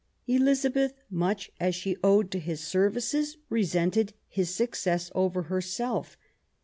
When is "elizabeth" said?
0.25-0.95